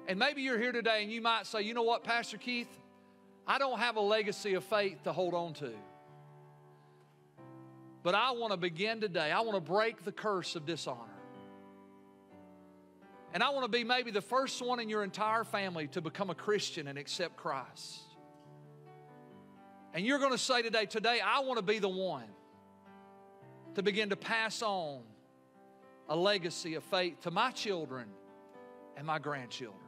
[0.05, 2.67] And maybe you're here today and you might say, you know what, Pastor Keith,
[3.47, 5.71] I don't have a legacy of faith to hold on to.
[8.03, 9.31] But I want to begin today.
[9.31, 10.99] I want to break the curse of dishonor.
[13.33, 16.31] And I want to be maybe the first one in your entire family to become
[16.31, 18.01] a Christian and accept Christ.
[19.93, 22.27] And you're going to say today, today, I want to be the one
[23.75, 25.03] to begin to pass on
[26.09, 28.07] a legacy of faith to my children
[28.97, 29.79] and my grandchildren.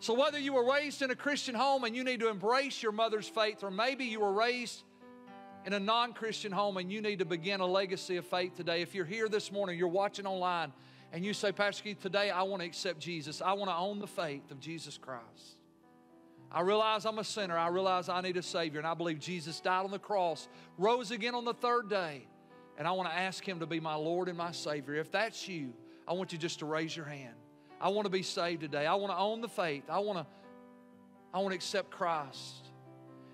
[0.00, 2.92] So, whether you were raised in a Christian home and you need to embrace your
[2.92, 4.84] mother's faith, or maybe you were raised
[5.66, 8.80] in a non Christian home and you need to begin a legacy of faith today,
[8.80, 10.72] if you're here this morning, you're watching online,
[11.12, 13.42] and you say, Pastor Keith, today I want to accept Jesus.
[13.42, 15.56] I want to own the faith of Jesus Christ.
[16.50, 17.58] I realize I'm a sinner.
[17.58, 18.78] I realize I need a Savior.
[18.78, 22.26] And I believe Jesus died on the cross, rose again on the third day.
[22.78, 24.94] And I want to ask Him to be my Lord and my Savior.
[24.94, 25.74] If that's you,
[26.06, 27.34] I want you just to raise your hand.
[27.80, 28.86] I want to be saved today.
[28.86, 29.84] I want to own the faith.
[29.90, 30.26] I want to,
[31.34, 32.70] I want to accept Christ.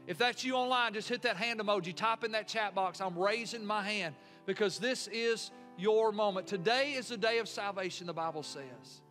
[0.07, 1.95] If that's you online, just hit that hand emoji.
[1.95, 3.01] Type in that chat box.
[3.01, 4.15] I'm raising my hand
[4.47, 6.47] because this is your moment.
[6.47, 9.03] Today is the day of salvation, the Bible says.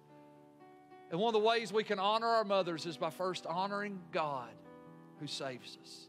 [1.11, 4.49] And one of the ways we can honor our mothers is by first honoring God
[5.19, 6.07] who saves us.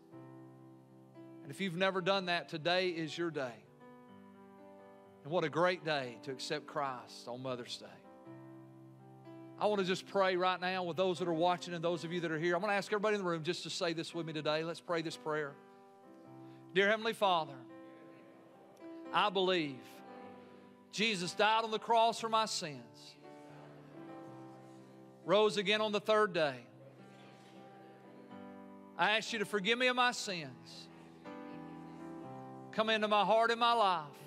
[1.42, 3.63] And if you've never done that, today is your day.
[5.24, 7.86] And what a great day to accept Christ on Mother's Day.
[9.58, 12.12] I want to just pray right now with those that are watching and those of
[12.12, 12.54] you that are here.
[12.54, 14.62] I'm going to ask everybody in the room just to say this with me today.
[14.64, 15.52] Let's pray this prayer.
[16.74, 17.54] Dear Heavenly Father,
[19.14, 19.78] I believe
[20.92, 23.14] Jesus died on the cross for my sins,
[25.24, 26.56] rose again on the third day.
[28.98, 30.88] I ask you to forgive me of my sins.
[32.72, 34.23] Come into my heart and my life.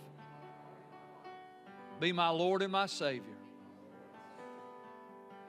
[2.00, 3.24] Be my Lord and my Savior.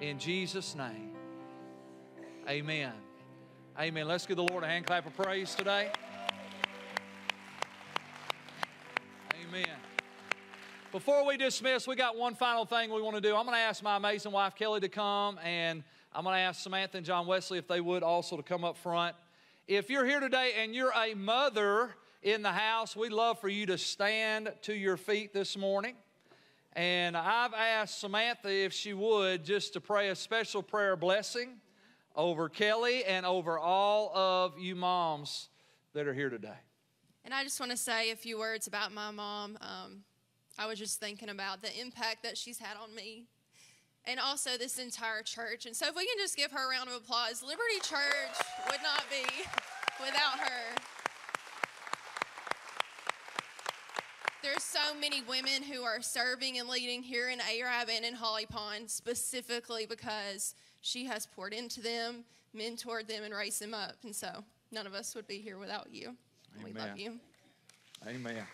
[0.01, 1.13] In Jesus' name,
[2.49, 2.93] amen.
[3.79, 4.09] Amen.
[4.09, 5.91] Let's give the Lord a hand clap of praise today.
[9.47, 9.77] Amen.
[10.91, 13.37] Before we dismiss, we got one final thing we want to do.
[13.37, 15.85] I'm going to ask my amazing wife, Kelly, to come, and
[16.15, 18.79] I'm going to ask Samantha and John Wesley if they would also to come up
[18.79, 19.15] front.
[19.67, 21.91] If you're here today and you're a mother
[22.23, 25.95] in the house, we'd love for you to stand to your feet this morning.
[26.79, 31.57] And I've asked Samantha if she would just to pray a special prayer blessing
[32.15, 35.49] over Kelly and over all of you moms
[35.93, 36.55] that are here today.
[37.25, 39.59] And I just want to say a few words about my mom.
[39.61, 40.05] Um,
[40.57, 43.25] I was just thinking about the impact that she's had on me
[44.05, 45.67] and also this entire church.
[45.67, 48.39] And so, if we can just give her a round of applause, Liberty Church
[48.71, 49.27] would not be
[50.01, 50.98] without her.
[54.41, 58.47] There's so many women who are serving and leading here in Arab and in Holly
[58.47, 62.25] Pond specifically because she has poured into them,
[62.55, 63.97] mentored them, and raised them up.
[64.05, 66.15] And so, none of us would be here without you.
[66.65, 67.19] We love you.
[68.07, 68.45] Amen.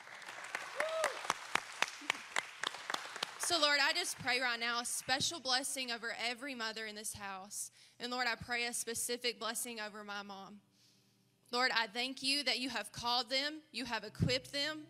[3.38, 7.12] So, Lord, I just pray right now a special blessing over every mother in this
[7.12, 7.70] house.
[8.00, 10.60] And Lord, I pray a specific blessing over my mom.
[11.50, 14.86] Lord, I thank you that you have called them, you have equipped them,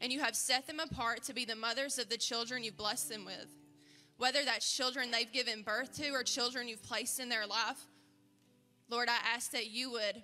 [0.00, 3.08] and you have set them apart to be the mothers of the children you've blessed
[3.08, 3.46] them with.
[4.16, 7.78] Whether that's children they've given birth to or children you've placed in their life,
[8.90, 10.22] Lord, I ask that you would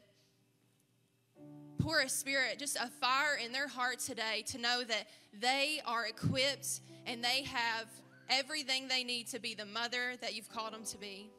[1.78, 5.06] pour a spirit, just a fire in their heart today to know that
[5.38, 7.86] they are equipped and they have
[8.30, 11.30] everything they need to be the mother that you've called them to be.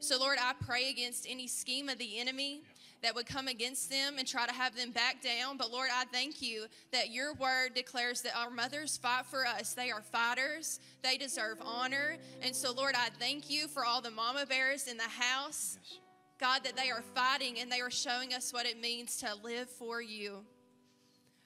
[0.00, 2.62] So, Lord, I pray against any scheme of the enemy
[3.02, 5.56] that would come against them and try to have them back down.
[5.56, 9.74] But Lord, I thank you that your word declares that our mothers fight for us.
[9.74, 12.16] They are fighters, they deserve honor.
[12.40, 15.78] And so, Lord, I thank you for all the mama bears in the house.
[15.82, 15.98] Yes.
[16.38, 19.70] God, that they are fighting and they are showing us what it means to live
[19.70, 20.44] for you.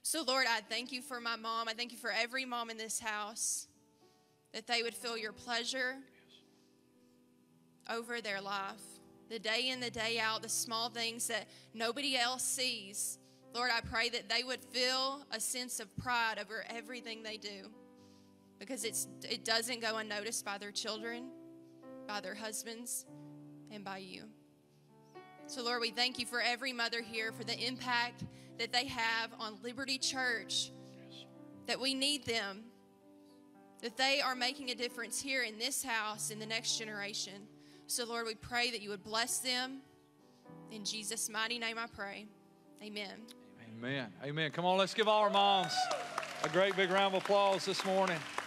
[0.03, 1.69] So, Lord, I thank you for my mom.
[1.69, 3.67] I thank you for every mom in this house
[4.55, 5.97] that they would feel your pleasure
[7.91, 8.96] over their life.
[9.29, 13.19] The day in, the day out, the small things that nobody else sees.
[13.55, 17.71] Lord, I pray that they would feel a sense of pride over everything they do
[18.59, 21.31] because it's, it doesn't go unnoticed by their children,
[22.07, 23.05] by their husbands,
[23.71, 24.25] and by you.
[25.47, 28.25] So, Lord, we thank you for every mother here, for the impact
[28.59, 30.73] that they have on Liberty Church,
[31.67, 32.65] that we need them,
[33.83, 37.47] that they are making a difference here in this house in the next generation.
[37.89, 39.79] So, Lord, we pray that you would bless them.
[40.73, 42.27] In Jesus' mighty name I pray.
[42.83, 43.13] Amen.
[43.79, 44.13] Amen.
[44.25, 44.51] Amen.
[44.51, 45.73] Come on, let's give all our moms
[46.43, 48.19] a great big round of applause this morning.